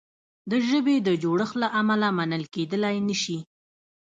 [0.51, 3.37] د ژبې د جوړښت له امله منل کیدلای نه شي.